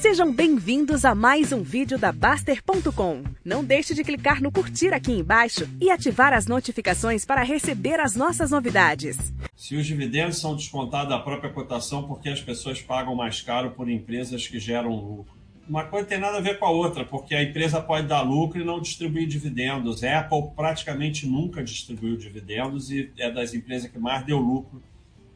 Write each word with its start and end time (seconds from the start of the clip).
Sejam 0.00 0.32
bem-vindos 0.32 1.04
a 1.04 1.12
mais 1.12 1.52
um 1.52 1.60
vídeo 1.60 1.98
da 1.98 2.12
Baster.com. 2.12 3.24
Não 3.44 3.64
deixe 3.64 3.94
de 3.94 4.04
clicar 4.04 4.40
no 4.40 4.52
curtir 4.52 4.94
aqui 4.94 5.10
embaixo 5.10 5.68
e 5.80 5.90
ativar 5.90 6.32
as 6.32 6.46
notificações 6.46 7.24
para 7.24 7.42
receber 7.42 7.98
as 7.98 8.14
nossas 8.14 8.52
novidades. 8.52 9.16
Se 9.56 9.74
os 9.74 9.84
dividendos 9.84 10.38
são 10.38 10.54
descontados 10.54 11.08
da 11.08 11.18
própria 11.18 11.52
cotação 11.52 12.06
porque 12.06 12.28
as 12.28 12.40
pessoas 12.40 12.80
pagam 12.80 13.16
mais 13.16 13.40
caro 13.40 13.72
por 13.72 13.90
empresas 13.90 14.46
que 14.46 14.60
geram 14.60 14.94
lucro. 14.94 15.36
Uma 15.68 15.82
coisa 15.82 16.06
tem 16.06 16.18
nada 16.18 16.38
a 16.38 16.40
ver 16.40 16.60
com 16.60 16.66
a 16.66 16.70
outra, 16.70 17.04
porque 17.04 17.34
a 17.34 17.42
empresa 17.42 17.80
pode 17.80 18.06
dar 18.06 18.22
lucro 18.22 18.60
e 18.60 18.64
não 18.64 18.80
distribuir 18.80 19.26
dividendos. 19.26 20.04
A 20.04 20.20
Apple 20.20 20.52
praticamente 20.54 21.26
nunca 21.26 21.60
distribuiu 21.62 22.16
dividendos 22.16 22.92
e 22.92 23.10
é 23.18 23.32
das 23.32 23.52
empresas 23.52 23.90
que 23.90 23.98
mais 23.98 24.24
deu 24.24 24.38
lucro 24.38 24.80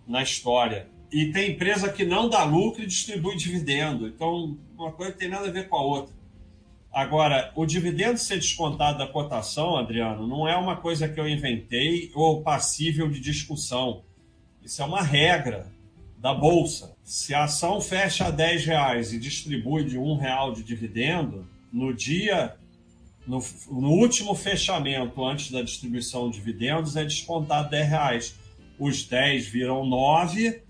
na 0.07 0.23
história. 0.23 0.87
E 1.13 1.27
tem 1.31 1.51
empresa 1.51 1.93
que 1.93 2.07
não 2.07 2.29
dá 2.29 2.43
lucro 2.43 2.83
e 2.83 2.87
distribui 2.87 3.37
dividendo. 3.37 4.09
Então, 4.09 4.57
uma 4.75 4.91
coisa 4.91 5.13
tem 5.13 5.29
nada 5.29 5.47
a 5.47 5.53
ver 5.53 5.69
com 5.69 5.77
a 5.77 5.83
outra. 5.83 6.15
Agora, 6.91 7.53
o 7.55 7.67
dividendo 7.67 8.19
ser 8.19 8.37
descontado 8.37 8.99
da 8.99 9.07
cotação, 9.07 9.77
Adriano, 9.77 10.27
não 10.27 10.49
é 10.49 10.57
uma 10.57 10.77
coisa 10.77 11.09
que 11.09 11.21
eu 11.21 11.29
inventei 11.29 12.11
ou 12.15 12.43
passível 12.43 13.11
de 13.11 13.21
discussão. 13.21 14.03
Isso 14.63 14.81
é 14.81 14.85
uma 14.85 15.03
regra 15.03 15.71
da 16.19 16.33
Bolsa. 16.33 16.95
Se 17.05 17.35
a 17.35 17.45
ação 17.45 17.81
fecha 17.81 18.27
a 18.27 18.31
10 18.31 18.65
reais 18.65 19.13
e 19.13 19.19
distribui 19.19 19.85
de 19.85 19.99
um 19.99 20.17
real 20.17 20.53
de 20.53 20.63
dividendo, 20.63 21.47
no 21.73 21.93
dia, 21.93 22.55
no, 23.27 23.43
no 23.71 23.91
último 23.91 24.35
fechamento 24.35 25.25
antes 25.25 25.51
da 25.51 25.63
distribuição 25.63 26.31
de 26.31 26.37
dividendos, 26.37 26.97
é 26.97 27.05
descontado 27.05 27.71
10 27.71 27.89
reais. 27.89 28.35
Os 28.79 29.05
10 29.05 29.47
viram 29.47 29.85
9 29.85 30.63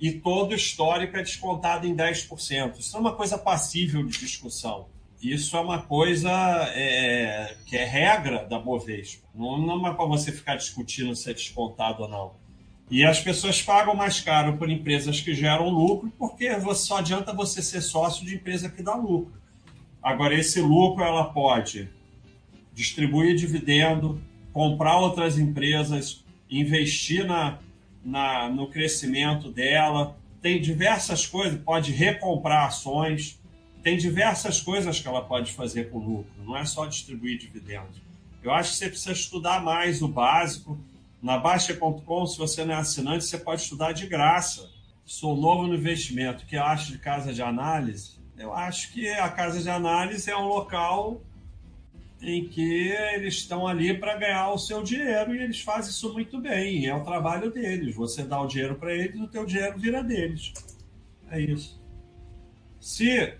e 0.00 0.12
todo 0.12 0.54
histórico 0.54 1.16
é 1.16 1.22
descontado 1.22 1.86
em 1.86 1.94
10%. 1.94 2.78
Isso 2.78 2.96
é 2.96 3.00
uma 3.00 3.14
coisa 3.14 3.36
passível 3.36 4.04
de 4.04 4.18
discussão. 4.18 4.86
Isso 5.20 5.56
é 5.56 5.60
uma 5.60 5.82
coisa 5.82 6.30
é, 6.74 7.56
que 7.66 7.76
é 7.76 7.84
regra 7.84 8.44
da 8.44 8.58
Bovespa. 8.58 9.26
Não, 9.34 9.58
não 9.58 9.86
é 9.88 9.92
para 9.92 10.04
você 10.04 10.30
ficar 10.30 10.56
discutindo 10.56 11.14
se 11.16 11.28
é 11.28 11.34
descontado 11.34 12.04
ou 12.04 12.08
não. 12.08 12.32
E 12.90 13.04
as 13.04 13.20
pessoas 13.20 13.60
pagam 13.60 13.94
mais 13.94 14.20
caro 14.20 14.56
por 14.56 14.70
empresas 14.70 15.20
que 15.20 15.34
geram 15.34 15.68
lucro, 15.68 16.10
porque 16.16 16.48
só 16.74 16.98
adianta 16.98 17.34
você 17.34 17.60
ser 17.60 17.82
sócio 17.82 18.24
de 18.24 18.36
empresa 18.36 18.70
que 18.70 18.82
dá 18.82 18.94
lucro. 18.94 19.32
Agora, 20.02 20.34
esse 20.34 20.60
lucro 20.60 21.04
ela 21.04 21.24
pode 21.24 21.90
distribuir 22.72 23.34
dividendo, 23.34 24.22
comprar 24.52 24.98
outras 24.98 25.36
empresas, 25.36 26.24
investir 26.48 27.26
na, 27.26 27.58
na, 28.04 28.48
no 28.48 28.68
crescimento 28.68 29.50
dela. 29.50 30.16
Tem 30.40 30.60
diversas 30.60 31.26
coisas, 31.26 31.60
pode 31.60 31.92
recomprar 31.92 32.66
ações, 32.66 33.40
tem 33.82 33.96
diversas 33.96 34.60
coisas 34.60 35.00
que 35.00 35.08
ela 35.08 35.22
pode 35.22 35.52
fazer 35.52 35.90
com 35.90 35.98
lucro, 35.98 36.30
não 36.44 36.56
é 36.56 36.64
só 36.64 36.86
distribuir 36.86 37.38
dividendos. 37.38 38.00
Eu 38.42 38.52
acho 38.52 38.70
que 38.70 38.76
você 38.76 38.88
precisa 38.88 39.12
estudar 39.12 39.62
mais 39.62 40.00
o 40.00 40.08
básico. 40.08 40.78
Na 41.20 41.36
Baixa.com, 41.38 42.26
se 42.26 42.38
você 42.38 42.64
não 42.64 42.74
é 42.74 42.78
assinante, 42.78 43.24
você 43.24 43.36
pode 43.36 43.62
estudar 43.62 43.92
de 43.92 44.06
graça. 44.06 44.70
Sou 45.04 45.36
novo 45.36 45.66
no 45.66 45.74
investimento. 45.74 46.44
O 46.44 46.46
que 46.46 46.56
eu 46.56 46.62
acho 46.62 46.92
de 46.92 46.98
casa 46.98 47.32
de 47.32 47.42
análise? 47.42 48.12
Eu 48.36 48.54
acho 48.54 48.92
que 48.92 49.08
a 49.08 49.28
casa 49.28 49.60
de 49.60 49.68
análise 49.68 50.30
é 50.30 50.36
um 50.36 50.46
local 50.46 51.20
em 52.20 52.48
que 52.48 52.88
eles 52.88 53.34
estão 53.34 53.66
ali 53.66 53.94
para 53.94 54.16
ganhar 54.16 54.50
o 54.50 54.58
seu 54.58 54.82
dinheiro 54.82 55.34
e 55.34 55.42
eles 55.42 55.60
fazem 55.60 55.90
isso 55.90 56.12
muito 56.12 56.40
bem. 56.40 56.86
É 56.86 56.94
o 56.94 57.04
trabalho 57.04 57.50
deles. 57.50 57.94
Você 57.94 58.24
dá 58.24 58.40
o 58.40 58.46
dinheiro 58.46 58.74
para 58.74 58.94
eles 58.94 59.20
o 59.20 59.28
teu 59.28 59.46
dinheiro 59.46 59.78
vira 59.78 60.02
deles. 60.02 60.52
É 61.30 61.40
isso. 61.40 61.80
Se 62.80 63.34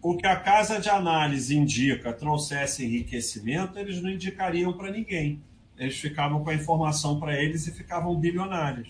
o 0.00 0.16
que 0.16 0.26
a 0.26 0.36
casa 0.36 0.80
de 0.80 0.88
análise 0.88 1.56
indica 1.56 2.12
trouxesse 2.12 2.84
enriquecimento, 2.84 3.78
eles 3.78 4.02
não 4.02 4.10
indicariam 4.10 4.72
para 4.72 4.90
ninguém. 4.90 5.42
Eles 5.76 5.96
ficavam 5.96 6.42
com 6.44 6.50
a 6.50 6.54
informação 6.54 7.18
para 7.18 7.40
eles 7.40 7.66
e 7.66 7.72
ficavam 7.72 8.14
bilionários. 8.18 8.88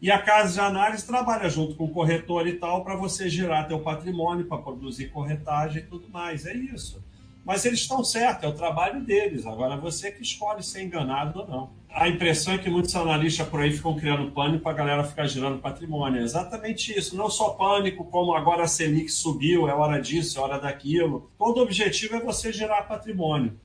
E 0.00 0.10
a 0.10 0.20
casa 0.20 0.54
de 0.54 0.60
análise 0.60 1.06
trabalha 1.06 1.48
junto 1.48 1.74
com 1.74 1.84
o 1.84 1.90
corretor 1.90 2.46
e 2.46 2.54
tal 2.54 2.84
para 2.84 2.96
você 2.96 3.28
girar 3.28 3.68
teu 3.68 3.80
patrimônio, 3.80 4.46
para 4.46 4.58
produzir 4.58 5.08
corretagem 5.08 5.82
e 5.82 5.86
tudo 5.86 6.08
mais. 6.08 6.44
É 6.44 6.54
isso. 6.54 7.02
Mas 7.46 7.64
eles 7.64 7.78
estão 7.78 8.02
certos, 8.02 8.42
é 8.42 8.48
o 8.48 8.52
trabalho 8.52 9.04
deles. 9.04 9.46
Agora 9.46 9.76
você 9.76 10.10
que 10.10 10.20
escolhe 10.20 10.64
ser 10.64 10.82
enganado 10.82 11.38
ou 11.38 11.46
não. 11.46 11.70
A 11.88 12.08
impressão 12.08 12.54
é 12.54 12.58
que 12.58 12.68
muitos 12.68 12.96
analistas 12.96 13.48
por 13.48 13.60
aí 13.60 13.72
ficam 13.72 13.94
criando 13.94 14.32
pânico 14.32 14.64
para 14.64 14.72
a 14.72 14.74
galera 14.74 15.04
ficar 15.04 15.28
girando 15.28 15.60
patrimônio. 15.60 16.20
É 16.20 16.24
exatamente 16.24 16.92
isso. 16.98 17.16
Não 17.16 17.30
só 17.30 17.50
pânico, 17.50 18.04
como 18.04 18.34
agora 18.34 18.64
a 18.64 18.66
Selic 18.66 19.08
subiu, 19.10 19.68
é 19.68 19.72
hora 19.72 20.02
disso, 20.02 20.40
é 20.40 20.42
hora 20.42 20.58
daquilo. 20.58 21.30
Todo 21.38 21.62
objetivo 21.62 22.16
é 22.16 22.20
você 22.20 22.52
gerar 22.52 22.82
patrimônio. 22.82 23.56